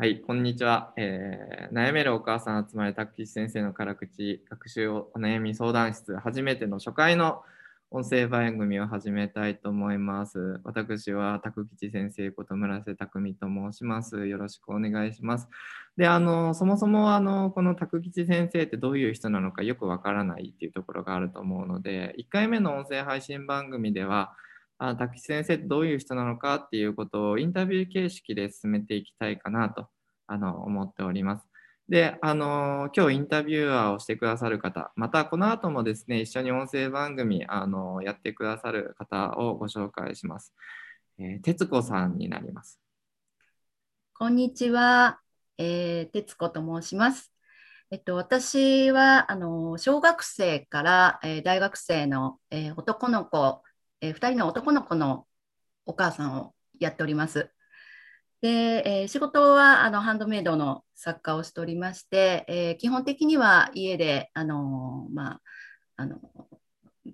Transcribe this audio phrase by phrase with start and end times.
[0.00, 7.42] はい、こんにちは、えー悩めるお母さん集まれたくきち先生の辛口学習お悩み相談室初めての初回の
[7.90, 10.58] 音声番組を始めたいと思います。
[10.64, 14.26] 私はたくきち先生こと村瀬匠と申します。
[14.26, 15.48] よろしくお願いします。
[15.98, 24.32] で、あのそもそもあのこのたくきち先生ってどういう人なのかよくわからないっていうところがあると思うので、1回目の音声配信番組では
[24.82, 29.88] あ滝先生どういう人なのかっていうことをインタビュー形式で進めていきたいかなと
[30.26, 31.46] あの思っております。
[31.90, 40.54] で、あの今日インタビュアーをしてくださる方、またこの後もですね、一緒に音声番組あのやってくださる方をご紹介します。
[41.18, 42.80] えー、徹子さんになります。
[44.14, 45.20] こんにちは、
[45.58, 47.34] えー、徹子と申します。
[47.90, 53.62] えっと、私はあの小学生から、えー大学生の、えー男の子、
[54.00, 55.26] え2人の男の子の
[55.86, 57.50] お母さんをやっております。
[58.40, 58.48] で、
[59.02, 65.40] えー仕事はあのハンドメイドの作家をしておりまして、えー基本的には家であの、まあ、
[65.96, 66.18] あの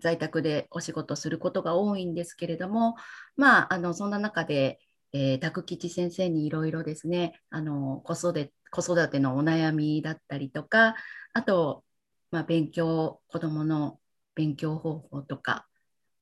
[0.01, 2.97] 在宅でお仕事することが多いんですけれども、
[3.37, 4.79] まあ、あのそんな中で、
[5.13, 10.97] えー、拓吉先生にいろいろですねあの子育て子育てのお悩みだったりとか
[11.33, 11.85] あと、
[12.31, 13.99] まあ、勉強子どもの
[14.35, 15.67] 勉強方法とか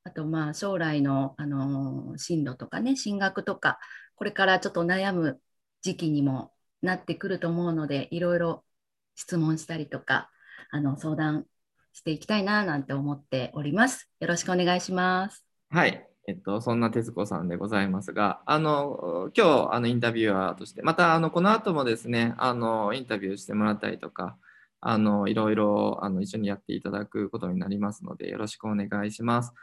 [0.05, 3.79] あとまあ将来の、あの進路とかね進学とか
[4.15, 5.41] これからちょっと悩む
[5.81, 8.63] 時期にもなってくると思うのでいろいろ
[9.15, 10.29] 質問したりとか
[10.71, 11.45] あの相談
[11.91, 14.09] していきたいななんて思っております。
[14.19, 15.45] よろしくお願いします。
[15.69, 16.07] はい。
[16.27, 24.35] えっと、そんな徹子さんでございますが、あの、今日、あの、インタビュアーとして、また、あの、この後もですね、あの、インタビューしてもらったりとか、
[24.81, 29.53] あの、いろいろ、あの、一緒にやっていただくことになりますので、よろしくお願いします。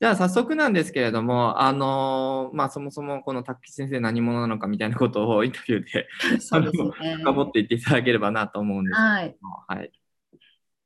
[0.00, 6.06] じゃあ、早速なんですけれども、あの、まあ、そもそもこの卓吉先生何者なのかみたいなことをインタビューで
[6.40, 7.16] そうですね。
[7.16, 9.36] 深掘っていっていただければなと思うんですけはい。
[9.42, 9.92] ども、はい。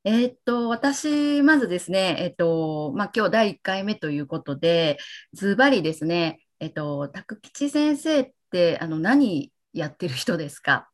[0.05, 4.97] えーっと、私、まずですね、えっと、まあ、今日第1回目ということで、
[5.35, 10.89] ズバリですね、えっと、拓吉先生って、あの、何やってる人ですか？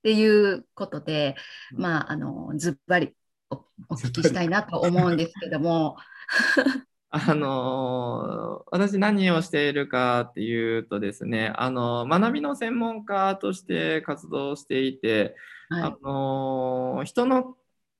[0.00, 1.36] っていうことで、
[1.72, 3.14] まあ、あの、ズバリ
[3.48, 5.96] おお聞きしたいなと思うんですけども、
[7.14, 15.36] あの私何をしているかっていうとですね、あの学びの専門家として活動していて、
[15.68, 17.54] はいあの人の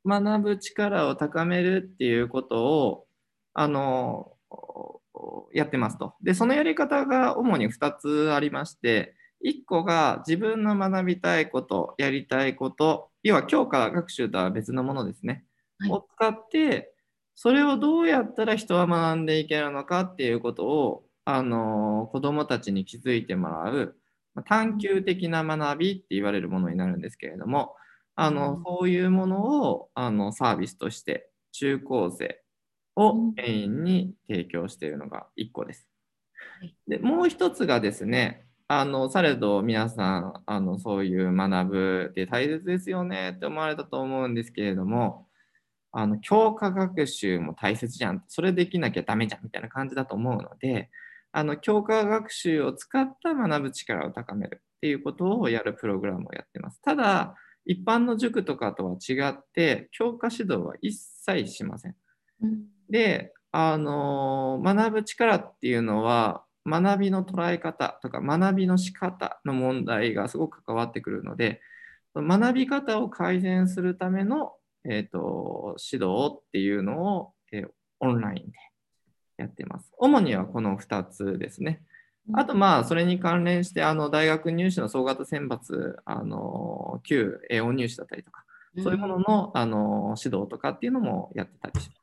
[0.06, 3.06] 学ぶ力を高めるっていうことを
[3.52, 4.32] あの
[5.52, 6.14] やってますと。
[6.22, 15.44] で、そのやり方が主に2つありまして、1個が自分の学びたいこと、やりたいこと、要は教科学習とは別のものですね。
[15.78, 16.91] はいを使って、
[17.34, 23.96] それをどうやったら人は学んでいけるのかっていうことを、あの子どもたちに気づいてもらう、
[24.34, 27.74] まあ探究的な学びって言われるものになるんですけれども、
[28.14, 28.62] あのうん。
[28.64, 32.42] そういうものをあのサービスとして中高生
[32.96, 35.88] をメインに提供しているのが1個です。
[36.60, 36.74] はい。
[36.88, 45.26] でもう一つがですね、あのされど皆さんあのそういう学ぶって大切ですよねって思われたと思うんですけれども、
[45.92, 50.90] あの教科学習も大切じゃん、それできなきゃダメじゃんみたいな感じだと思うので、
[51.32, 56.80] あの教科学習を使った学ぶ力を高めるっていうことをやるプログラムをやってます。
[56.82, 61.96] ただ、一般の塾とかとは違って、教科指導は一切しません。
[62.42, 71.60] うんで、あの学ぶ力っていうのは、学びの捉え方とか学びの仕方の問題がすごく関わってくるので、
[72.14, 74.52] 学び方を改善するための、
[74.84, 77.68] えー、と指導っていうのを、えー
[78.02, 78.58] オンラインで
[79.38, 79.92] やってます。
[79.96, 81.82] 主にはこの2つですね。
[82.34, 88.44] あと、まあ、それに関連して、あの大学入試の総型選抜、あの旧栄養入試だったりとか、
[88.82, 92.00] そういうもののあの指導とかっていうのもやってたりします。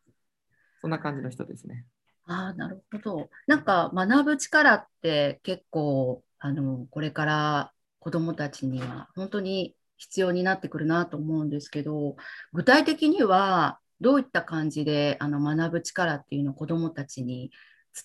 [0.82, 1.86] そんな感じの人ですね。
[2.26, 3.30] ああ、なるほど。
[3.48, 12.16] なんか学ぶ力って結構、あの、これから子どもたちには本当に必要になってくるなと思うんですけど、
[12.54, 17.52] 具体的にはどういった感じであの学ぶ力っていうのを子どもたちに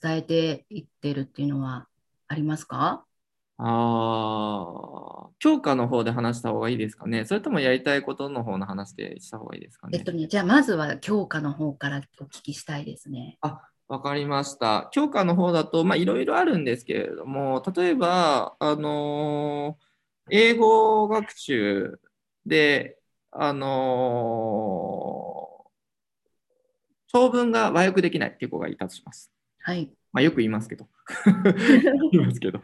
[0.03, 1.87] 伝えていってるっていうのは
[2.29, 3.05] ありますか？
[3.57, 7.25] ああ、教科の方で話した方がいいですかね。
[7.25, 10.11] それともやりたいことの方の話でした方がいいですかねえっと。
[10.11, 13.39] ね、じゃあまずは教科の方からお聞きしたいですね。
[13.43, 14.89] あ、わかりました。
[14.91, 19.85] 教科の方だと、まあ、いろいろあるんですけれども、例えば、あのー
[20.31, 22.01] 英語学習
[22.47, 22.99] で、
[23.31, 25.35] あのー
[27.15, 29.31] 長文が和訳できないっていう子がいたとします。
[29.61, 29.89] はい。
[30.13, 30.89] まあ、よく言いますけど。
[32.11, 32.61] 言いますけど。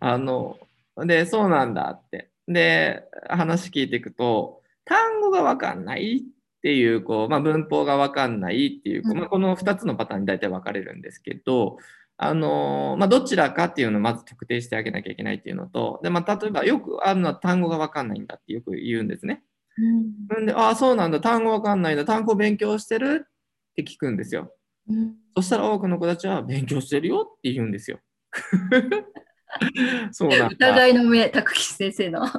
[0.00, 0.58] あの、
[0.96, 2.30] で、そうなんだって。
[2.48, 6.20] で、話聞いていくと、単語がわかんないっ
[6.62, 11.76] ていう、こう、まあ、文法がわかんないっていう、こうまあ、この2つのパターンに大体分かれるんですけど、
[12.22, 19.42] あのまあ、どちらかっていうのをまず特定してあげなきゃいけないっていうのと、でまあ、例えばよくあるのは単語が分かんないんだってよく言うんですね。
[20.36, 24.52] うん、で、ああ、そうなんだ、単語分かんないんだ、単語勉強してるって聞くんですよ。
[24.88, 28.00] うんそしたら多くの子たちは勉強してるよって言うんですよ。
[30.12, 30.76] そうなんだ。
[30.76, 32.26] 疑いの目、拓吉先生の。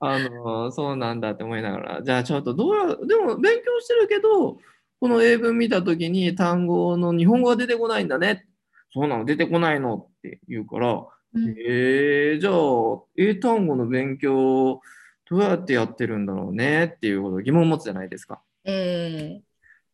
[0.00, 4.58] あのそうなんだって思いながら、じゃあちょっとどうや、でも勉強してるけど、
[5.04, 8.46] この英文見たときに単語の日本語が出てこないんだね。
[8.90, 14.80] そうなの、出てこないのって言うから、うんえー、じゃあ、英単語の勉強、
[15.28, 18.40] どうやってやってるんだろうねっていうことを疑問を持つじゃないですか。
[18.64, 19.42] え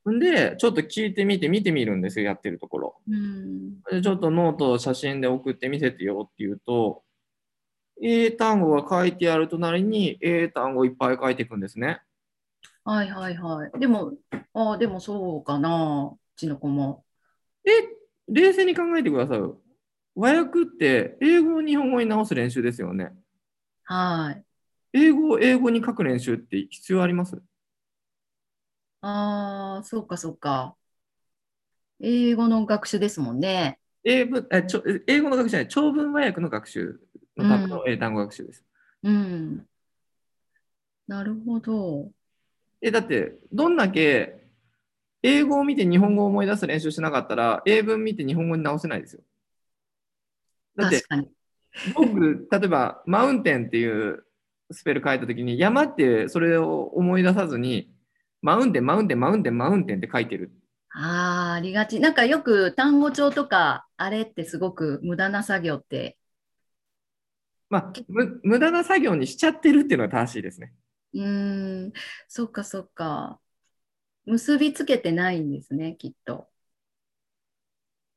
[0.08, 2.96] んで、ちょっと聞いてみて、見てみるんですよ、やってるところ。
[3.08, 7.02] ーうんでちょっとノートを写真で送って見せてよって言うと、
[8.00, 12.00] 英単語が書いてある隣に英単語いっぱい書いていくんですね。
[12.84, 13.78] はいはいはい。
[13.78, 14.16] でも、
[14.54, 17.04] あでもそうかな、うちの子も。
[17.64, 17.70] え、
[18.28, 19.60] 冷静に考えてくださいよ。
[20.14, 23.12] 和訳って英語を日本語に直す練習ですよね。
[23.84, 24.44] はい。
[24.92, 27.42] 英語を英語に書く練習って必要あります？
[29.02, 30.76] ああ、そうかそうか。
[32.00, 33.78] 英語の学習ですもんね。
[34.04, 37.00] 英文えちょ英語の学習じゃない、長文和訳の学習
[37.36, 38.64] のための英単語学習です。
[39.02, 39.66] うん。
[41.06, 42.10] なるほど。
[42.82, 44.40] え、だって、どんだけ
[45.22, 49.22] 英語を見て日本語を思い出す練習しなかったら、英文見て日本語に直せないですよ。
[50.76, 51.28] だって確、かに。
[51.94, 54.24] 僕、例えば、マウンテンっていう
[54.70, 57.94] スペル書いたときに、山ってそれを思い出さずに、
[58.42, 60.50] マウンテン、マウンテン、マウンテン、マウンテンって書いてる。
[60.92, 62.00] ああ、ありがち。
[62.00, 66.16] なんかよく単語帳とか、あれってすごく無駄な作業って。
[67.70, 70.72] まあ、む無駄な作業にしちゃってるっていうのが正しいですね。
[71.12, 71.92] うーん、
[72.28, 73.40] そっかそっか。
[74.26, 76.48] 結びつけてないんですね、きっと。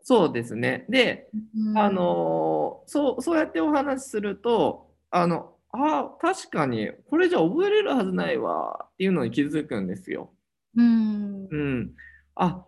[0.02, 0.86] そうですね。
[0.90, 10.34] で、うんあのそう、そうやってお話しすると、あの、あ確かに、これじゃ覚えれるはずないわっていうのに気づくんですよ。
[10.76, 11.96] うん、うん。
[12.36, 12.66] あ、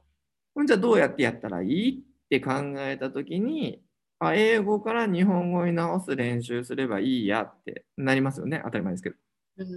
[0.67, 3.83] じゃどうやってやったらいいって考えたときに、
[4.19, 8.61] あ、英語から日本語に直す練習すればいいやってなりますよね。
[8.65, 9.17] 当たり前ですけど。
[9.57, 9.67] うん、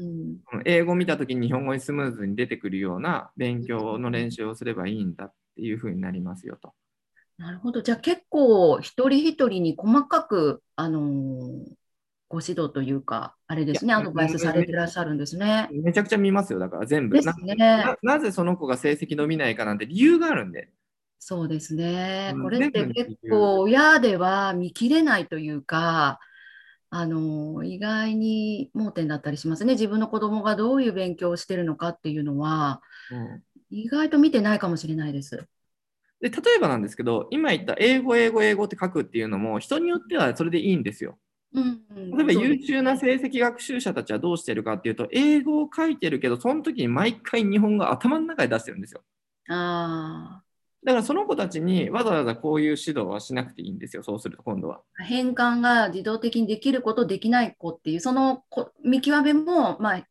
[0.52, 6.72] うん英語見たときに日本語にスムーズに出てくるような勉強の練習をすればいいんだっていうふうになりますよと。
[7.36, 7.82] なるほど。
[7.82, 11.78] じゃあ結構一人一人に細かく、あのー
[12.30, 15.68] ご指導というか、あれですね、アドバイスされてらっしゃるんですね。
[15.72, 16.58] めちゃくちゃ見ますよ。
[16.58, 17.16] だから全部。
[17.16, 17.54] ですなね。
[17.56, 20.68] ななぜその子が成績伸びないかなんて理由があるんで。
[21.18, 22.32] そうですね。
[22.34, 26.20] うんこれって結構親では見切れないというか、
[26.90, 29.74] あの意外に盲点だったりしますね。
[29.74, 35.46] 自分の子供がどういう勉強をしてるのかっていうのは、うん意外と見てないかもしれないです。
[36.20, 41.18] で例えばなんですけど、今言った英語、英語、英語って書くっていうのも、人によってはそれでいいんですよ。
[41.54, 41.82] うん、
[42.16, 49.02] 例えば優秀なせ成績学習者たちはどうしてるかっていうと、英語を書いてるけど、その時に毎回日本語を頭の中で出してるんですよ。
[49.48, 50.42] あ
[50.84, 54.80] だからその子たちにわざわざこういう指導はしなくていいんですよ、そうすると今度は。
[54.98, 60.06] あ、変換が自動的にできる子とできない子っていう、そのこ見極めも、まあ、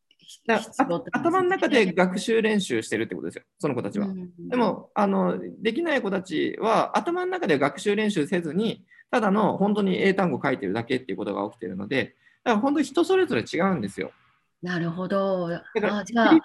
[1.13, 4.08] 頭の中で学習練習してるってことですよ、その子たちは。
[4.08, 14.12] うんでもあの、できない子たちは頭の中で学習練習せずに、ただの本当に英単語書いてるだけっていうことが起きてるので、だから本当に人それぞれ違うんですよ。
[14.62, 15.50] なるほど。
[15.50, 16.39] だから、あ、じゃあ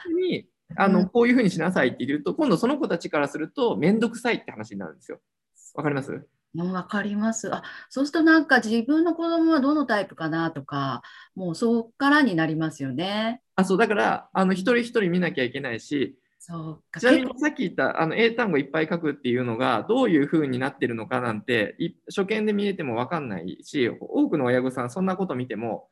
[0.76, 5.20] あの、うんこういうふうにしなさいって言うと、今度その子たちからすると、めんどくさいって話になるんですよ。
[5.74, 6.12] わかります？
[6.12, 7.52] うんわかります。
[7.54, 11.02] あ、そうするとなんか自分の子供はどのタイプかなとか、
[11.34, 13.40] もうそこからになりますよね。
[13.56, 16.98] あ、そう、だから、あの、一人一人見なきゃいけないし、そうか。
[16.98, 25.88] ちなみにさっき言ったあの英単語いっぱい書くっていうのがどういうふうになってるのかなんてい初見で見えても分かんないし多くの親御さんそんなこと見ても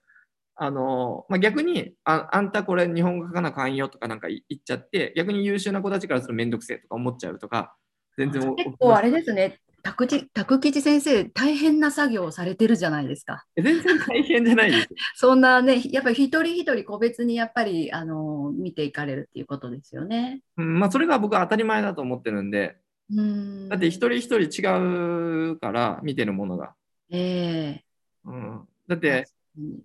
[0.63, 7.75] あの、まあ、逆にああんたこれ日本語書かなあかんよとかなんか言っちゃって逆に優秀な子たちからするとめんどくせえとか思っちゃうとか
[8.19, 9.59] 全然結構あれですね。
[9.83, 13.47] 拓地拓吉先生、大変な作業をされてるじゃないですか。
[13.57, 14.89] 全然大変じゃないですよ。
[15.17, 20.43] そんなね、やっぱり一人一人個別にやっぱりあの見ていかれるっていうことですよね。
[20.59, 22.77] うんまあ、それが僕は当たり前だと思ってるんで
[23.11, 23.69] うん。
[23.71, 26.75] だって一人一人違うから見てるものが。
[27.09, 27.85] ええ
[28.27, 29.25] うん、だって
[29.57, 29.81] うん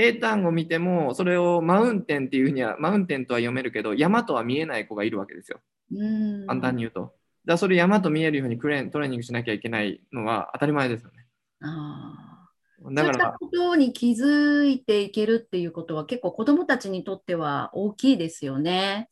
[0.00, 5.58] 英単語見ても、それをマウンテンっていうふうには、マウンテンとは読めるけど、山とは見えない子がいるわけですよ。
[5.90, 7.14] うん簡単に言うと。
[7.44, 11.26] だそれ山と見えるようにクレーントレーニングしなきゃいけないのは当たり前ですよね。
[11.62, 12.48] あ
[12.92, 19.08] だからそういったことに気づいていけるっていうことは結構子どもたちにとっては大きいですよね。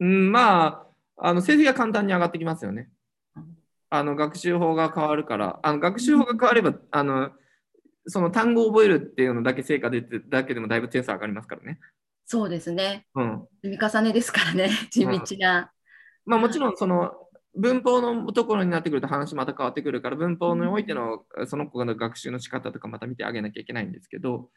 [0.00, 2.90] うん、まあ、あの成績が簡単に上がってきますよね。
[3.90, 7.30] あの学習法が変わるから、あの学習法が変われば、あの
[8.08, 11.78] その単語を覚えるっていうのだけ成果出てだけでもだいぶ点数上がりますからね。
[12.26, 13.06] そうですね。
[13.14, 15.72] うん、積み重ねですからね、地道な。
[16.26, 17.12] うん、まあ、もちろんその
[17.54, 24.50] 文法のところになってくると話また変わってくるから文法においてのその子の学習の仕方とかまた見てあげなきゃいけないんですけど。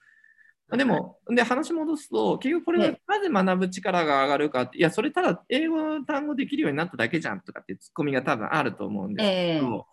[0.78, 9.91] でも、で話戻すと結局これはなぜ学ぶ力が上がるかって、いやそれただ英語の単語できるようになっただけじゃんとかってツッコミが多分あると思うんですけど、えー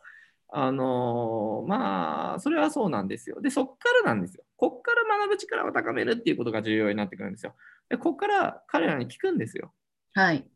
[0.50, 3.40] あのー、まあ、それはそうなんですよ。
[3.40, 3.72] で、そっか
[4.04, 4.44] らなんですよ。
[4.56, 7.54] こっから学ぶ力を高めるっていうことが重要になってくるんですよ。
[7.88, 9.72] で、こっから彼らに聞くんですよ。
[10.14, 10.48] はい。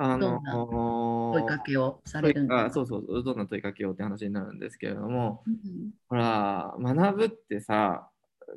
[0.00, 0.40] あの
[1.32, 8.08] 問いかけをされるんですそうそう、どんな問いかけをって話になるんですけれども、うん、ほら、学ぶってさ、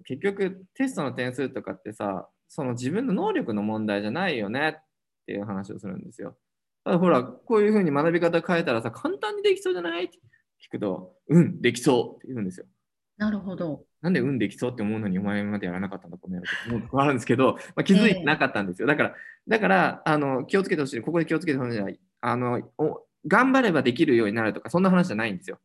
[0.05, 4.83] 結局テストの点数とかってさ、その自分の能力の問題じゃないよねっ
[5.25, 6.37] ていう話をするんですよ。
[6.83, 10.05] だほら、こういうふうに学び方変えたらさ、簡単にできそうじゃない？
[10.05, 10.17] って
[10.65, 12.65] 聞くと、うん、できそうって言うんですよ。
[13.17, 13.83] なるほど。
[14.01, 18.87] なんでうんできそうって思うのにお前までやらなかったんだこの野郎と思うとこあるんですけど、 まあ、気づいてなかったんですよ。
[18.87, 19.15] だから、
[19.47, 21.01] だからあの気をつけてほしい。
[21.01, 21.99] ここで気をつけてほしいじゃない。
[22.21, 25.59] あのお頑張ればできるようになるとか、そんな話じゃないんですよ。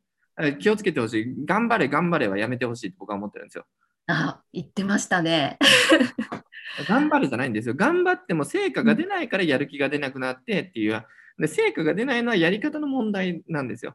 [0.59, 1.47] 気をつけてほしい。
[1.47, 3.65] 頑張れ、頑張れはやめてほしいって僕は思ってるんですよ。
[4.09, 5.59] あ、言ってましたね。
[6.89, 7.75] 頑張るじゃないんですよ。
[7.75, 11.05] 頑張っても成果が出ないからやる気が出なくなってっていう。
[11.39, 13.95] で成果が出ないのはやり方の問題なんですよ。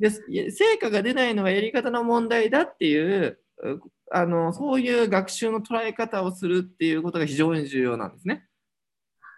[0.00, 0.10] で
[0.50, 3.38] 成果が出ないのはやり方の問題だっていう
[4.10, 8.46] あのそういう学習の捉え方をするっていうことが非常に重要なんですね。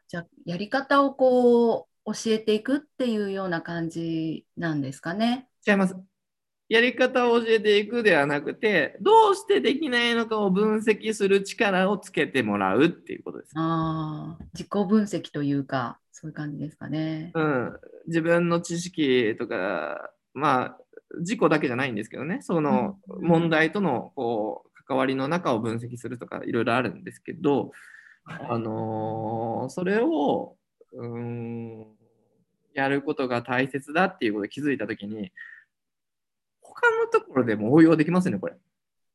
[0.07, 5.49] じゃあやり方をこう教えていくっていうような感じなんですかね。
[5.67, 5.97] 違います。
[6.69, 13.53] やり方を教えていくではなくて、どうしてできないのかを分析する力をつけてもらうっていうことです。
[13.57, 17.31] ああ、自己分析というか、そういう感じですかね。
[17.35, 20.79] うん、自分の知識とか、まあ、
[21.21, 27.73] 自己だけじゃないんですけどね、その問題とのこう関わりの中を分析するとか、いろいろあるんですけど、
[28.25, 30.57] あのー、それを、
[30.93, 31.87] うん、
[32.75, 35.33] やることが大切だっていうことを気づいたときに、
[36.81, 38.55] 他のところでも応用できますね、これ。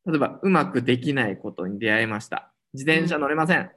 [0.05, 2.51] 例えば、うまくできないことに出会いました。
[2.73, 3.59] 自転車乗れません。
[3.59, 3.69] うん、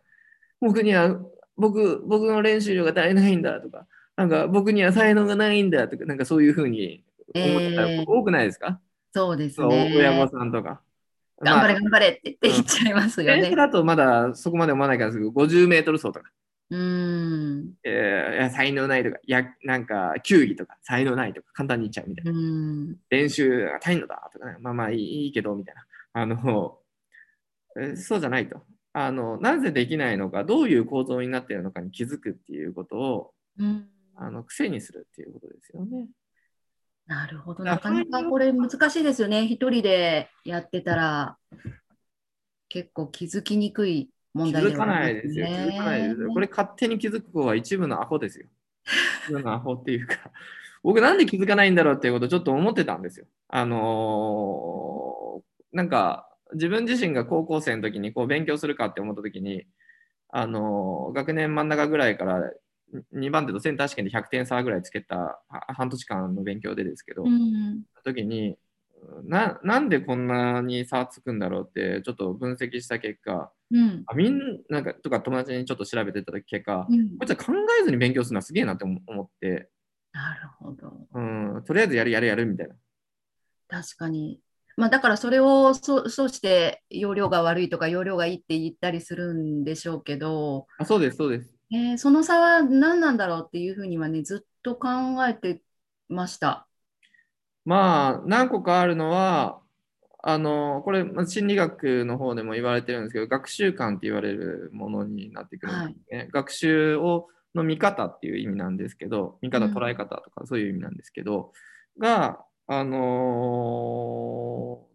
[0.68, 1.16] 僕には、
[1.56, 8.80] 僕、僕の練習量が足りないんだとか、なんか僕には才能がないんだとか、なんかそういうふうに思ったら多くないですか、
[9.14, 9.94] えー、そうですね。
[9.96, 10.80] 親御さんとか。
[11.40, 13.42] 頑張れ、頑張れって言っちゃいますよね。
[13.42, 16.30] 電車だとまだそこまで思わないからですけど、50メートル走とか。
[16.70, 17.75] うん。
[17.85, 22.32] えー、才能ないとか、や、なんか、球技とか、才能ないとか、簡単に言っちゃうみたいな。
[22.32, 25.87] うん練習が足りんのだとか、ね、まあまあいいけど、みたいな。
[26.14, 26.78] あの、
[27.80, 28.62] えそうじゃないと。
[28.92, 36.08] あの、なぜできないのか、どういう構造になっているのかに気づくっていうことを、うん、あの癖にするっていうことですよね。
[37.06, 37.62] なるほど。
[37.62, 39.46] なかなかこれ難しいですよね。
[39.46, 41.37] 一人でやってたら、
[42.68, 45.46] 結構気づきにくい問題で、ね、気づかないですよ。
[45.46, 46.28] 気づかないですよ。
[46.32, 48.46] これ勝手に気づく子は一部のアホですよ。
[49.26, 50.30] 一部のアホっていうか、
[50.82, 53.26] 僕なんで気づかないんだろうっていうことをちょっと思ってたんですよ。
[53.48, 59.64] あのー、なんか自分自身が高校生の時にこう勉強するかって思った時に、
[60.28, 62.42] あのー、学年真ん中ぐらいから
[63.14, 68.56] 2番手とセンター試験で100点差ぐらいつけた半年間の勉強でですけど、うん、時に
[69.24, 79.68] ななんでこんなに差つくんだろうってちょっと分析した結果、うん、あみんなかとか友達にちょっと調べてた結果、うん、こいつは考えずに勉強するのはすげえなって思って。
[80.12, 82.75] なるほど、うん、とりあえずやるやるやるみたいな。
[83.68, 84.40] 確かに。
[84.76, 90.66] まあ、だからそれをそそうして容量が悪いとか容量がいいって言ったりするんでしょうけど。
[90.78, 94.88] あそうですそうです、えー、その差は何なんだろうっていうふうにはねずっと考
[95.26, 95.62] えて
[96.08, 96.68] ました。
[97.64, 99.61] まあ何個かあるのは
[100.28, 111.52] あのこれ心理学の方でも言われてるんですけど学習感って言われるものになってくるんですね、はい、学習をの見方っていう意味なんですけど見方捉え方とかそういう意味なんですけど、
[111.97, 112.99] うん、があの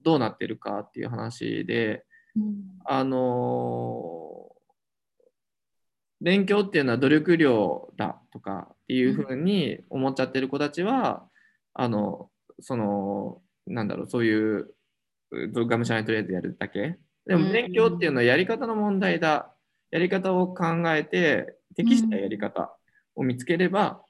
[0.02, 2.04] ー、どうなってるかっていう話で、
[2.36, 11.24] うん、あのー、勉強っていうのは努力量だとかっていうふうに思っちゃってる子たちは、
[11.80, 14.74] うん、あのそのなんだろうそういう
[15.32, 19.54] がむしゃらにとりあえずやるだけでも勉強っていうのはやり方の問題だ、
[19.92, 22.76] やり方を考えて適したやり方
[23.16, 24.04] を見つければ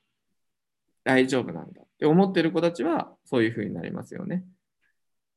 [1.04, 1.72] 大丈夫なん。
[1.74, 4.44] だって思ってる子たちはそういうふうになりますよね。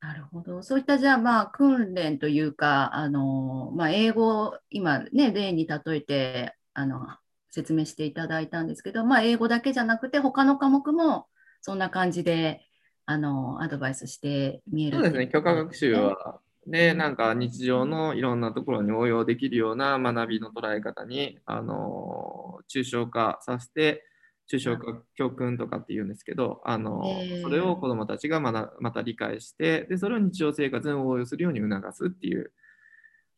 [0.00, 0.62] なるほど。
[0.62, 7.06] そういったじゃあ、まあ、訓練というか、あの、まあ、英語、今ね、例に例えて、あの、
[7.50, 8.66] 説明していただいたん。
[8.68, 11.26] ですけど、まあ、英語だけじゃなくて、他の科目も
[11.62, 11.78] そん。
[11.78, 12.60] な感じで、
[13.06, 16.40] あの、アドバイスして見えるそうですね、許可学習ねは。
[16.66, 24.04] で、なんか日常のいろんなところに応用できるような学びの捉え方に、あの、抽象化させて、
[24.50, 32.52] 抽象化教訓とかって言うんですけど、あのへーそれを子どもたちがまだまた理解してで、それを日常生活に応用するように促すっていう、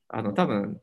[0.09, 0.81] あの多分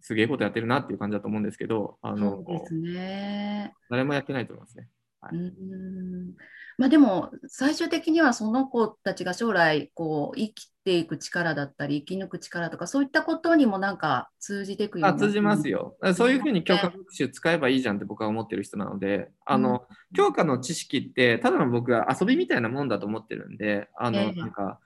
[0.00, 3.74] すげえことやってるなっていう感じだと思うんですけど、あのね。
[3.88, 4.88] 誰もやってないと思いますね。
[5.32, 6.34] うーん
[6.78, 15.96] まあでも最終的にはその子たちが将来こう生きていく力だったり生き抜く力とかそういったことにもなんか通じていくようなあ通じますよ。
[16.14, 24.78] そういうふうに教科学習使えばいいじゃんって僕は思ってる人なので、あの、教科の知識って、ただの僕は遊びみたいなもんだと思ってるんで、あの、ええなんか、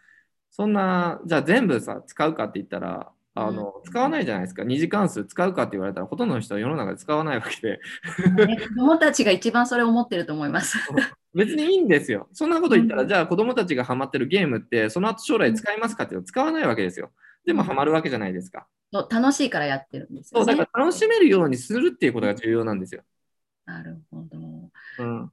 [0.50, 4.64] そんな、じゃあ全部さ、使うかって言ったら、あの、うん使わないじゃないですか。
[4.64, 10.76] 二次関数使うかって言われたら、ほとんどの人は世の中で使わないわけで、ね子供たちが一番それを思ってると思います。
[11.38, 12.28] 別にいいんですよ。
[12.32, 17.12] そんなこと言ったら、うんじゃあ子供たちがハマってるゲームって、その後将来使いますかっていうの使わないわけですよ。
[17.46, 18.66] でもハマるわけじゃないですか。
[18.92, 20.56] そう楽しいからやってるんですそう、よね。
[20.56, 23.02] だから楽しめるようにするっていうことが重要なんですよ。
[23.66, 24.38] なるほど。
[24.98, 25.32] うん。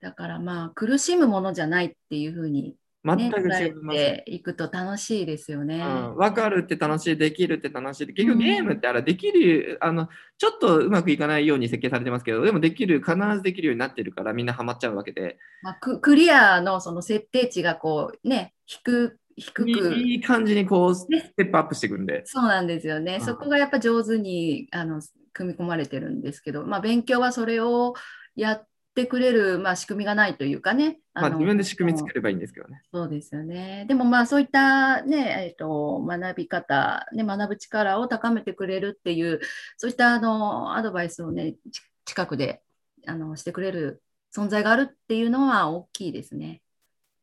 [0.00, 4.40] だからまあ苦しむものじゃないっていうふうに、ね、全く違います。
[4.42, 5.76] くと楽しいですよね。
[5.76, 8.06] うん、分かるって楽しい、できるって楽しい。
[8.08, 22.22] 結局うんゲームってあれできる、あの、ちょっとうまくいかないように設計されてますけど、でもできる、必ずできるようになってるからみんなハマっちゃうわけで、まあ、ククリアのその設定値がこうね低低いくいい感じにこう、スねテップアップしていくんで。
[22.26, 23.16] そうなんですよね。
[23.16, 25.00] うんそこがやっぱ上手にあの
[25.32, 27.94] 組み込まれてるんですけど、まあ、勉強はそれを
[28.36, 28.66] やっ
[29.00, 30.98] てくれる、まあ、仕組みがないというかね。
[31.14, 32.82] まあ、の自分で仕組み作ればいいんですけどね。
[32.92, 33.84] そうですよね。
[33.88, 39.40] でもまあそういったね、えっと学び方、ね、学ぶ力を高めてくれるっていう、
[39.76, 42.62] そういったあのアドバイスをね、ち近くで
[43.06, 44.02] あのしてくれる
[44.34, 46.62] 存在があるっていうのは大きいですね。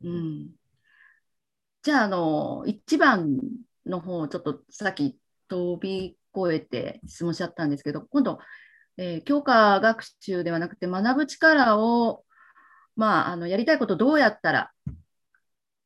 [0.04, 0.50] うん。
[1.84, 3.40] じゃあ、あの、一番
[3.86, 8.40] の方、ちょっとさっき飛び越えて質問しちゃったんですけど、今度、
[8.98, 12.24] えー教科学習ではなくて学ぶ力を、
[12.96, 14.72] まあ、あのやりたいことどうやったら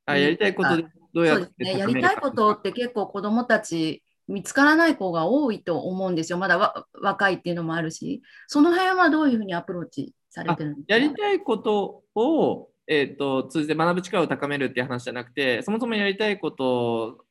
[0.06, 6.38] あやりたいことでどうやってね、やりたいことって結構子どもたち見つからない子が多いと思うんですよ。
[6.38, 10.94] まだわ若いっていうのもあるし、その辺はどういうふうにアプローチされてるんですか？
[10.94, 17.26] やりたいことを、えー、と通じて学ぶ力を高めるっていう話じゃなくて、そもそもやりたいこと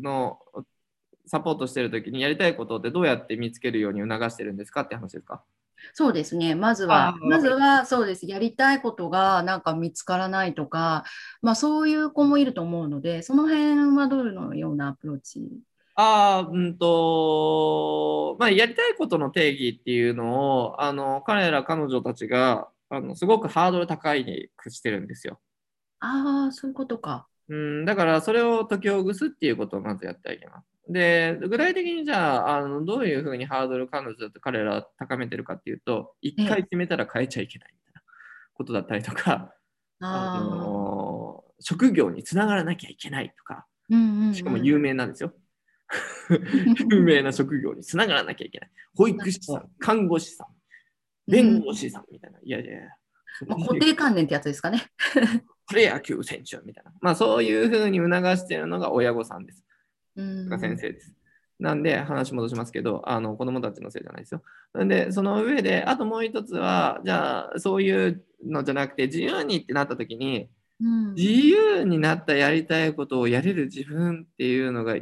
[0.00, 0.38] の
[1.26, 5.42] サポートしてるときに、やりたいことってどうやって見つけるように促してるんですかって話ですか？
[5.92, 6.54] そうですね。
[6.54, 8.26] まずあは、ーまずはそうです。
[8.26, 11.04] やりたいことがなんか見つからないとか、
[11.42, 15.40] まあそういう子もいると思うので、その辺はどのようなアプローチ？
[15.96, 25.38] ああ、うんと、まあ、やりたいことの定義っていうのを、あの、彼ら、彼女たちが、あの、すごくハードル高いにしてるんですよ。
[26.00, 27.28] ああ、そういうことか。
[27.48, 30.66] うん、だから、それを解きほぐすっていうことをまずやってあげます。
[30.88, 38.02] で、具体的にじゃあ、あのどういうふうにハードル彼女と彼らは高めてるかっていうと、一回決めたら変えちゃいけないみたいな
[38.54, 39.54] ことだったりとか、
[40.00, 45.32] あああ、の職業につながらなきゃいけないとか、うんうんうんしかも有名なんですよ。
[46.90, 48.70] 有名な職業につながらなきゃいけない。
[48.94, 50.46] 保育士さん、看護師さん、
[51.30, 52.38] 弁護士さんみたいな。
[52.42, 52.88] いやいやいや。
[53.46, 54.82] まあ固定観念ってやつですかね。
[55.66, 56.92] プレー野球選手みたいな。
[57.00, 59.64] まあそういうふうに促しているのが親御さんです。
[60.16, 61.14] うんが先生です。
[61.58, 64.42] なんで話戻しますけど、あの子供たちのせいじゃないですよ。
[64.72, 70.50] なんで、その上で、あともう一つは、じゃあそういうのじゃなくて、自由にってなった時に、
[70.80, 74.96] うん自由になったやりたいことをやれる自分っていうのが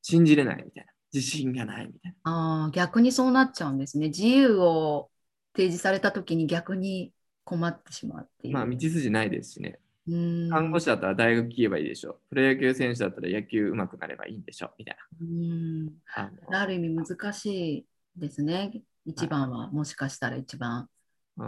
[0.00, 0.90] 信じれないみたいな。
[1.12, 4.08] 自信がないみたいああ、逆にそうなっちゃうんですね。
[4.08, 5.10] 自由を
[5.54, 7.12] 提示されたときに逆に
[7.44, 8.62] 困ってしまうっていな。
[8.62, 8.66] う。
[8.66, 9.80] まあ、道筋ないですしね。
[10.10, 12.16] うん看護師だったら大学行けばいいでしょう。
[12.30, 14.70] プロ野球選手だったら野球上手くなればいいんでしょう。
[14.78, 15.92] みたいうんな。
[16.16, 18.82] あのある意味難しいですね。
[19.06, 20.88] 一番は、もしかしたら一番。
[21.36, 21.44] う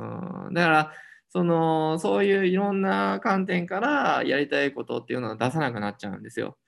[0.51, 0.93] んだから
[1.29, 6.59] そのそういういろんな観点からやりたいことっていうのは出さなくなっちゃうんですよ。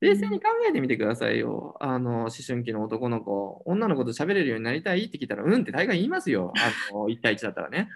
[0.00, 1.76] 冷静に考えてみてくださいよ。
[1.80, 6.52] あの思春期の男の子、女の子と喋れるようになりたいって聞いたら、うんって大概言いますよ。
[6.56, 7.88] あの1対1だったらね。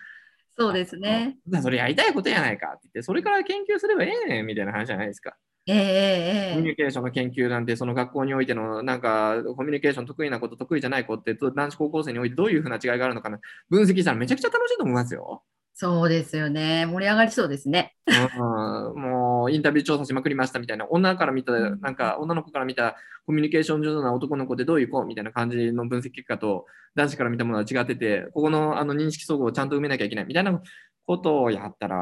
[0.59, 1.39] そうですね。
[1.63, 5.37] それやりたいことやないかって言って、それから研究すればええねんみたいな話じゃないですか。
[5.67, 15.43] えええコミュえニケーションの研究なんて、その学校においての、なんか、コミュニケーション得意なこと、得意じゃない子って、男子高校生においてどういうふうな違いがあるのかな、分析したらめちゃくちゃ楽しいと思いますよ。
[15.79, 16.87] そうですよね。
[16.87, 17.95] 盛り上がりそうですね。
[18.07, 30.63] うんもうインタビュー調査しまくりましたみたいな、女から見た、うんなんか女の子から見たコミュニケーション上手な男の子ってどういう子みたいな感じの分析結果と、男子から見たものは違ってて、ここのあの認識相互をちゃんと埋めなきゃいけないみたいな
[31.07, 31.99] ことをやったら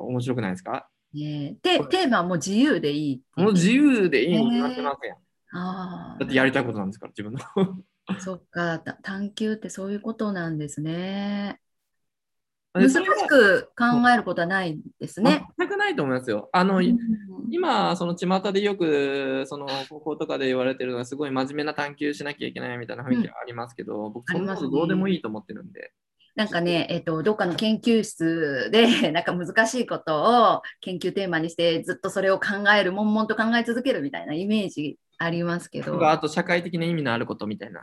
[0.00, 0.88] 面白くないですか？
[1.12, 5.18] ねで、テーマも自由でいいもう自由でいいに決まってますやん。
[5.54, 7.40] あだってやりたいことなんですから、自分の。
[8.06, 11.58] あ、そっか、た探求ってそういうことなんですね。
[12.74, 15.46] 難しく考えることはないですね。
[15.58, 16.48] 全くないと思いますよ。
[16.52, 16.98] あの、うん
[17.50, 25.92] 今、その巷でよく、その高校とかで言われてるのは、すごい真面目な探求しなきゃいけないみたいな雰囲気がありますけど、僕、そんなことどうでもいいと思ってるんで。
[26.34, 37.82] なんかね、えっと、どっかの研究室で、 なんか難しいことを研究テーマにして、ずっとそれを考える、悶々と考え続けるみたいなイメージありますけど、あ、あと、社会的な意味のあることみたいな。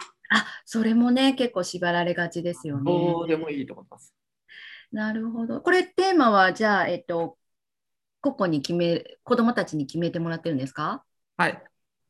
[0.66, 2.92] それもね、結構縛られがちですよね。
[2.92, 4.16] どうでもいいと思います。
[4.92, 5.62] なるほど。
[5.62, 7.38] これテーマは、じゃあ、えっと、
[8.22, 11.04] 個々に決め、子供たちに決めてもらってるんですか？
[11.38, 11.64] はい。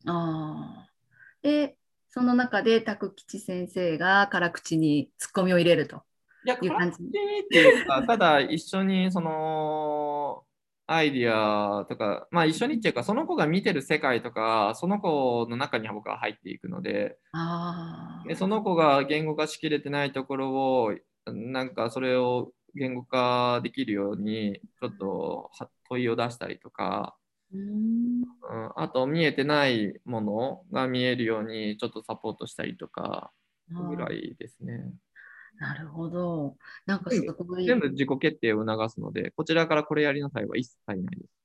[0.05, 0.89] ああ。
[1.41, 1.77] で、
[2.09, 6.03] その中で、拓吉先生が辛口にツッコミを入れると。
[6.61, 7.07] いう感じっ
[7.49, 10.43] ていうか、 ただ一緒にその
[10.87, 20.95] アイディアとか、まあ一緒にっていうか、その子が見てる世界とか、その子の中には僕は入っていくので、あでその子が言語化しきれてないところを、
[21.27, 27.15] なんかそれを言語化できるように、ちょっとは問いを出したりとか、
[27.53, 33.32] うーんうん、あと見えてないものが見えるように、ちょっとサポートしたりとか
[33.69, 34.93] ぐらいですね。
[35.60, 36.55] なるほど。
[36.86, 37.65] なんかすごい。
[37.65, 41.39] 全部自己決定を促すので、こちらからこれやりなさいは一切ないです。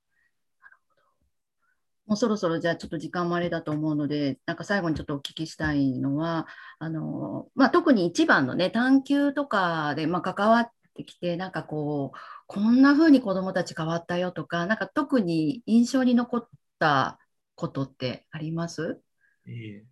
[2.06, 6.46] もうそろそろじゃあちょっと時間もあれだと思うので、なんか最後にちょっとお聞きしたいのは、
[6.78, 17.18] あのまあ、特に一番のね、探究とかで、まあ、関わってきて、なんかこう、こんな風に子どもたち変わったよとか、なんか特に印象に残った
[17.54, 19.02] ことってあります？
[19.46, 19.84] ええ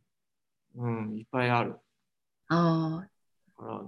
[0.76, 1.76] うん、いっぱいある。
[2.48, 3.06] あ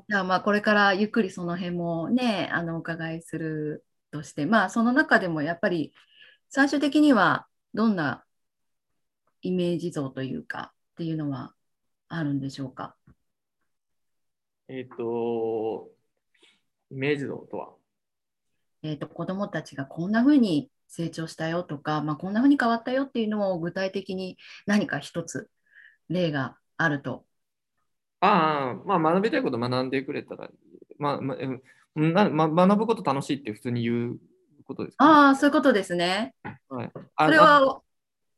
[0.09, 5.93] じゃあまあこれからゆっくりその辺もね、あのお伺いするとして、まあその中でもやっぱり
[6.49, 8.25] 最終的にはどんな
[9.43, 11.55] イメージ像というかっていうのは
[12.09, 12.95] あるんでしょうか？
[14.69, 15.89] えっ、と、
[16.95, 17.71] イメージ像とは？
[18.85, 25.51] えーと、子どもたちがこんな風に成長したよとか、まあ、こんな風に変わったよっていうのを具体的に何か一つ
[26.09, 27.25] 例があると。
[28.21, 30.49] ああ、まあ学びたいこと学んでくれたら、
[30.99, 34.19] まあ、まま学ぶこと楽しいって普通に言う
[34.65, 35.05] ことですか？
[35.05, 36.35] ね、ああ、そういうことですね。
[36.69, 37.81] はい、あそれあは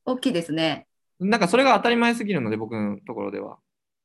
[0.06, 0.86] 大きいですね。
[1.20, 3.58] なんかそれが当たり前すぎるので、僕のところでは。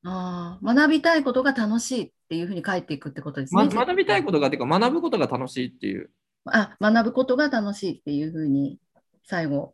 [0.03, 3.73] ああ、学びたいことが楽しいっていうふうに書いていくってことですま、ね。
[3.73, 6.09] 学びたいことが、てか学ぶことが楽しいっていう。
[6.45, 8.79] あ、学ぶことが楽しいっていうふうに
[9.23, 9.73] 最後。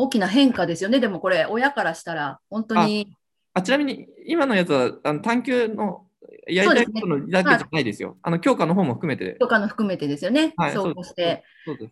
[0.00, 1.00] 大きな変化ですよね。
[1.00, 3.12] でもこれ、親からしたら本当に。
[3.52, 6.06] あちなみに、今のやつはあの探究の
[6.46, 8.16] やりたいことのだけじゃないですよ。
[8.22, 9.34] あの教科の方も含めて。
[9.34, 10.54] とかの含めてですよね。
[10.56, 11.42] はいそうして。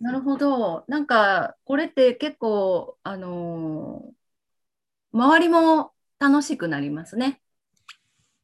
[0.00, 0.84] なるほど。
[0.86, 4.16] なんか、これって結構、あのー
[5.12, 7.40] 周りも楽しくなりますね。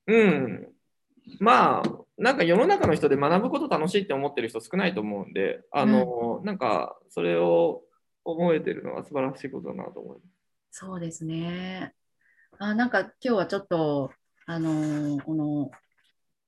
[0.06, 0.68] うん。
[1.38, 1.82] まあ、
[2.18, 7.82] なんか世の中の人で学ぶこと楽しいって思ってる人少ないと思うんで、あの、なんかそれを
[8.24, 10.42] 覚えてるのは素晴らしいことだなと思います。
[10.70, 11.94] そうですね。
[12.58, 14.12] あ、なんか今日はちょっと、
[14.46, 15.70] あのーこの、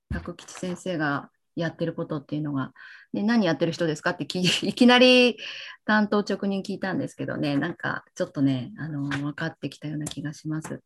[0.09, 2.73] 拓吉先生がやってることっていうのが、
[3.13, 5.37] ね、何やってる人ですかってき いきなり
[5.85, 10.81] 担当直入聞いたんですけどね、なんかちょっとね、あのー分かってきたような気がします。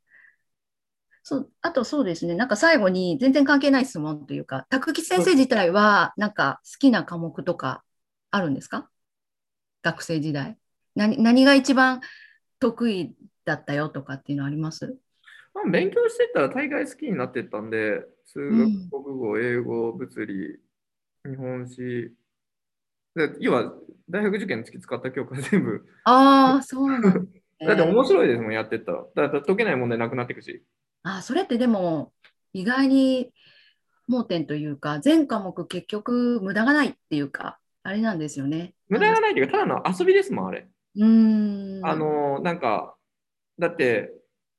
[1.23, 7.83] そうあとそうですね、なんか最後に全然関係ない質問というか、拓吉先生自体はなんか好きな科目とか
[8.31, 8.89] あるんですか？
[9.83, 10.57] 学生時代。
[10.95, 12.01] 何何が一番
[12.59, 14.97] 得意だったよとかっていうのあります？
[15.53, 20.59] まあ、勉強してったら大概好きになってったんで、数うん学、国語、英語、物理、
[21.25, 22.13] 日本史。
[23.15, 23.73] で要は
[24.09, 25.85] 大学受験の時使った教科全部。
[26.03, 27.09] ああ、そうなんね
[27.67, 29.05] だって面白いですもん、やってったら。
[29.15, 30.63] だって解けない問題なくなっていくし。
[31.03, 32.13] あ、それってでも
[32.53, 33.31] 意外に
[34.07, 38.73] 盲点というか、全科目結局無駄がないっていうか、あれなんですよね。
[38.89, 40.67] 無駄がないというか、ただの遊びですもん、あれ。
[40.95, 41.85] うーん。
[41.85, 42.95] あの、なんか、
[43.59, 44.11] だって、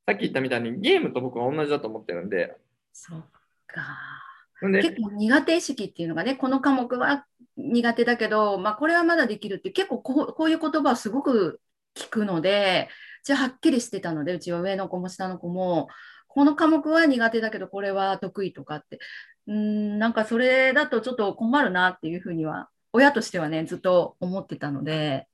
[0.07, 2.57] さっき言ったみたいにゲームと僕は同じだと思ってるんで、
[2.93, 3.21] そっ
[3.67, 4.21] か。
[4.61, 7.27] 結構苦手意識っていうのがね、この科目は
[7.57, 11.61] 苦手だけど、まあ、これはまだできるって結構こうこういう言葉をすごく
[11.95, 12.89] 聞くので、
[13.25, 15.89] じゃあはっきりしてたので、うちは上の子も下の子も、
[16.33, 19.01] この科目は苦手だけど、これは得意とかって、
[19.49, 25.27] うん、なんかそれだとちょっと困るなっていうふうには、親としてはね、ずっと思ってたので、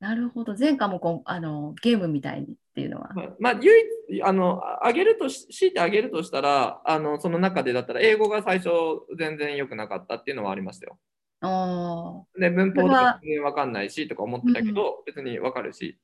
[0.00, 3.08] なるほど、前回もこうあのゲームみたいにっていうのは？
[3.14, 8.68] まあ、まあ、唯一あのあげるとし強いてあげるとしたらあのその中でだったら英語が最初
[9.16, 10.98] 全然良くなかったっていうのはありましたよ。
[11.40, 15.98] ああ、で文法と全然分かんないしとか思ってたけど、別に分かるし。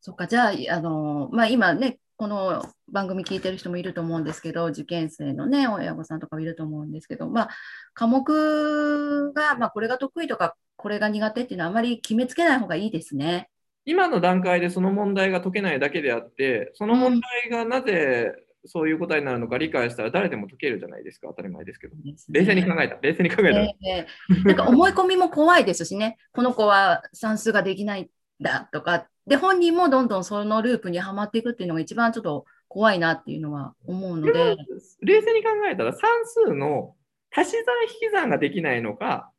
[0.00, 7.48] そっか、じゃあ、あの、まあ、今ね、この番組聞いてる人もいると思うんですけど、受験生のね、親御さんとかもいると思うんですけど、まあ、
[7.94, 13.48] 科目が、まあ、これが得意とか、これが苦手っていうのはあまり決めつけない方がいいですね。
[13.86, 18.30] 今の段階でその問題が解けないだけであってその問題がなぜ
[18.66, 21.96] そういう答えになるのか理解したら誰でも解けるじゃないですか当たり前ですけど。
[22.28, 23.64] 冷静に考えた冷静に考えたら。
[23.64, 24.06] ええ
[24.44, 28.08] なんか思い込みも怖いですしね、この子は算数ができないん
[28.42, 34.56] だとか、で、本人もどんどんそのループにはまっていくっていうのが一番ちょっと怖いなっていうのは思うので、
[35.02, 36.94] 冷静に考えたら算数の
[37.34, 37.64] 足し算
[38.02, 39.30] 引き算ができないのか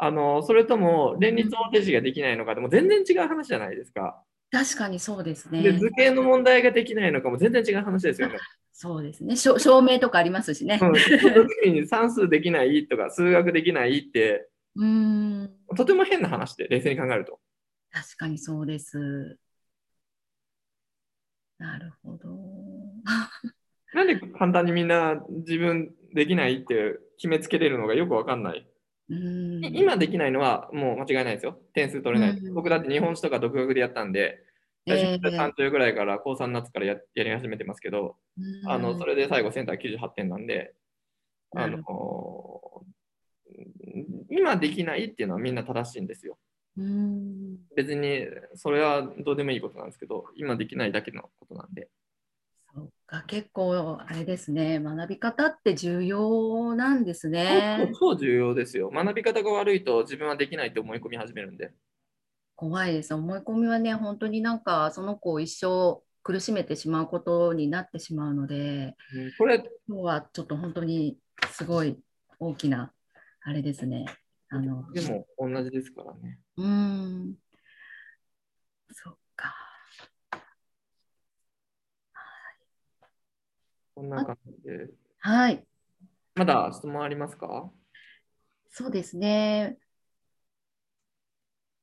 [0.00, 4.22] あのそれとも連立方程式ができないのかでも全然違う話じゃないですか。
[4.50, 5.62] 確かにそうですね。
[5.62, 8.36] で図形の問題ができないのかも全然違う話ですよね。
[8.72, 9.36] そうですね。
[9.36, 10.78] 証証明とかありますしね。
[10.80, 17.40] うん、その時に算数できないとか数学できないって うーん、とても変な話で冷静に考えると。
[17.98, 19.36] 確かにそうです。
[21.58, 22.28] なるほど。
[23.92, 28.68] なんで簡単にみんな自分できないって決めつけれるのがよくわかんない。
[29.08, 31.60] うーんい今できないのはもう間違いないですよ。
[31.72, 32.38] 点数取れない。
[32.38, 34.44] うん僕だって日本史とか独学でやったんで、
[34.86, 40.72] 最初ええ30ぐらいから高3になってからややり始めてますけど、うんあのそれで最後センター98点なんで、
[41.56, 41.82] あの
[44.30, 46.38] 今できないっていうのはみんな正しいんですよ。
[46.78, 51.88] うーん別にそれはどうでもいいことなんですけど、今できないだけのことなんで。
[52.74, 57.90] そうか、結構あれですね、学び方って重要なんですね。
[57.92, 58.90] 超超重要ですよ。
[58.90, 61.72] 学び方が悪いと自分はできないって思い込み始めるんで。
[62.56, 63.14] 怖いです。
[63.14, 71.16] 思い込みはね、本当になんかその子を一生苦しめてしまうことになってしまうので、うんこれ、今日はちょっと本当に
[71.52, 71.98] すごい
[72.40, 72.92] 大きな
[73.42, 74.04] あれですね。
[74.50, 76.38] あの、でも同じですからね。
[76.56, 77.34] うーん、
[78.90, 79.54] そっか。
[83.94, 84.90] こんな感じで。
[85.18, 85.66] はい。
[86.34, 87.70] まだ質問ありますか？
[88.70, 89.78] そうですね。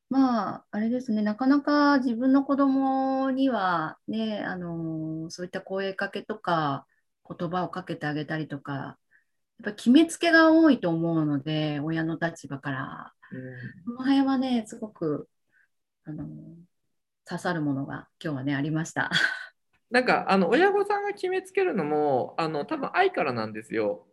[0.09, 6.87] まあ、あれですね、なかなか自分の子供にはね、あのそういった声かけとか、
[7.27, 8.97] 言葉をかけてあげたりとか、
[9.63, 13.13] やっぱ決めつけが多いと思うので、親の立場から。
[13.31, 15.27] うんこの辺はね、すごく、
[16.05, 16.25] あの
[17.27, 19.09] 刺さるものが今日はね、ありました。
[19.89, 24.07] なんかあの親御さんが決めつけるのもあの多分愛からなんですよ。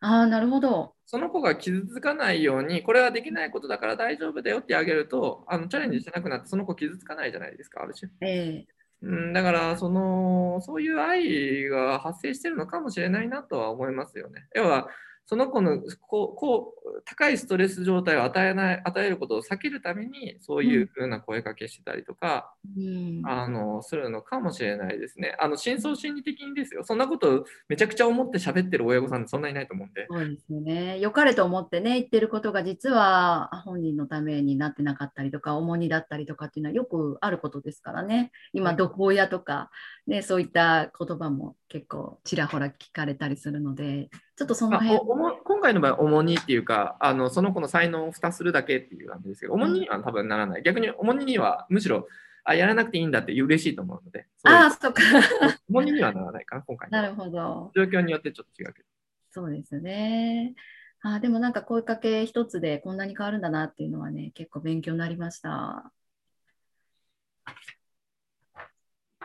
[0.00, 0.94] ああ、なるほど。
[1.06, 8.10] その子が傷つかないようにこれはできないことだから大丈夫だよってあげるとあのチャレンジしなくなってその子傷つかないじゃないですかある種。
[8.20, 14.46] ええうん、だからそのそういう愛が発生してるのかもしれないなとは思いますよね。
[14.54, 14.88] 要は
[15.26, 25.36] その子のこうこう高いストレス状態を与えない与えることを避けるためにそういうふうな声かけしてたりとか、うん、あのするのかもしれないですね。
[25.40, 26.84] あの深層心理的にですよ。
[26.84, 30.06] そんなことめちゃくちゃ思って喋ってる親御さんってそんなにいないと思うんで。
[30.08, 31.00] そうですよね。
[31.00, 38.30] 良かれと思ってね、言ってることが実は本人のためになってなかったりとか、重荷だったりとかっていうのはよくあることですからね。
[38.52, 39.70] 今、はい毒親とか、
[40.06, 50.62] ね、そういった言葉も結構ちらほら聞かれたりするので、ちょっとそのまあ辺、お重今回の場合、重荷っていうかあの、その子の才能を蓋するだけっていう感じですけど、重荷には多分ならない。
[50.62, 52.06] 逆に重荷にはむしろ
[52.44, 55.02] あやらなくていいんだって嬉しいと思うので、ああ、そっか。
[55.68, 57.72] 重荷にはならないかな、今回なるほど。
[57.74, 58.88] 状況によってちょっと違うけど。
[59.30, 60.54] そうですね。
[61.02, 65.92] あーでもなんか声かけ一つでこんなに変わるんだなっていうのはね、結構勉強になりました。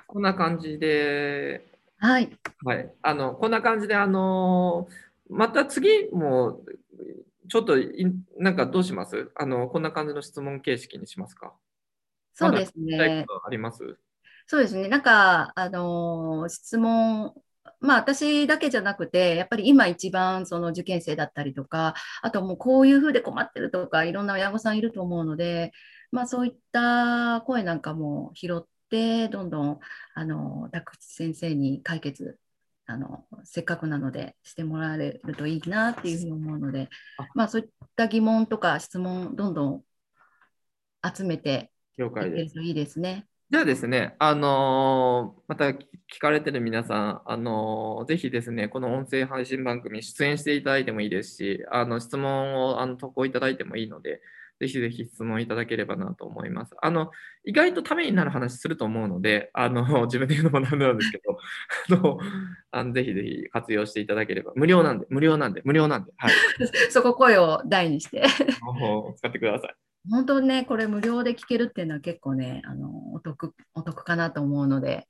[0.07, 1.70] こんな感じで、
[2.01, 2.29] はい。
[2.65, 4.87] はい、あのこんな感じで、あの
[5.29, 6.61] また次も
[7.47, 9.31] ちょっといなんかどうします？
[9.35, 11.53] あのこんな感じの質問形式にしますか？
[12.33, 13.25] そうですね。
[13.27, 13.97] ことあります？
[14.47, 14.87] そうですね。
[14.89, 17.33] なんか、あのー質問、
[17.79, 25.71] まあ私だけじゃなくて、やっぱり今一番その受験生だったりとか、あともうこういうふうで困ってるとか、いろんな親御さんいると思うので、
[26.11, 29.79] まあそういった声なんかも拾って、どんどん、
[30.13, 32.37] あの、田口先生に解決、
[32.85, 39.83] あの、せっかくなのでしてもらえるといいなっていうふうに思うのであ、まあそういった疑問とか質問、どんどん
[41.15, 42.53] 集めてい了解です。
[42.53, 43.27] けるといいですね。
[43.49, 54.21] じゃあですね、あのーまた聞かれてる皆さん、あのーぜひですね、この音声配信番組出演していただいてもいいですし、あの質問をあの投稿いただいてもいいので、
[54.61, 56.75] ぜひぜひ質問いただければなと思います。
[56.83, 57.09] あの、
[57.45, 61.39] 意外とためになる話すると思うので、あの、 自分で言うのもなんなんですけど、
[61.89, 62.19] あの、
[62.69, 66.31] あのぜひぜひ活用していただければ、無料なんで、無料なんで、無料なんで、はい。
[66.91, 68.21] そこ声を大にして。
[69.17, 69.75] 使ってください。
[70.09, 75.07] 本当ね、これ無料で聞けるっていうのは結構ね、あのお得お得かなと思うので、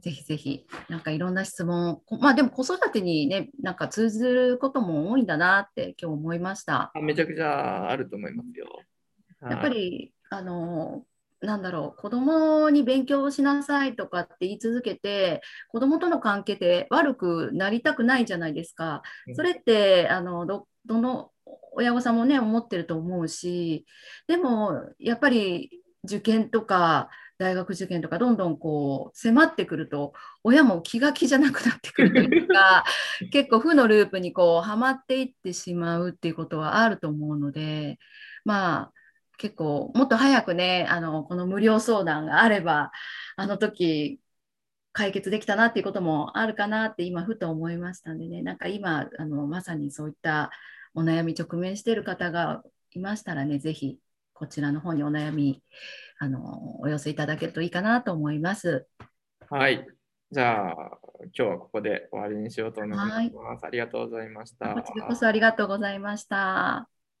[0.00, 6.92] ぜひぜひ、なんかいろんな質問、こまあでも子育てにね、なんか通ずることも多いんだなって今日思いました。
[6.94, 8.66] あめちゃくちゃあると思いますよ。
[9.50, 11.04] やっぱり、あの、
[11.40, 19.02] なんだろう、子供に勉強しなさいとかって言い続けて、子供との関係で悪くなりたくないじゃないですか。
[19.34, 21.30] それって、あの、ど、どの
[21.72, 23.86] 親御さんもね、思ってると思うし、
[24.26, 30.12] でも、やっぱり受験とか、大学受験とか、どんどんこう、迫ってくると、
[30.44, 32.84] 親も気が気じゃなくなってくるというか、
[33.32, 37.98] 結構負のループにこう、はまっていってしまうっていうことはあると思うので、
[38.44, 38.92] まあ、
[39.38, 42.92] 結構もっと早くね、あの、この無料相談があれば、
[43.36, 44.20] あの時
[44.92, 50.50] 解決できたなっていうこともあるかなって今ふと思いましたんでね、なんか今、あの、まさにそういった
[50.94, 53.98] お悩み直面している方がいましたらね、ぜひ
[54.32, 55.62] こちらの方にお悩み、
[56.18, 58.86] あの、お寄せいただけるといいかなと思います。
[59.50, 59.84] はい。
[60.30, 60.74] じゃあ、
[61.20, 63.66] 今日はここで終わりにしようと思います。
[63.66, 64.74] ありがとうございました。
[64.74, 66.88] こちらこそありがとうございました。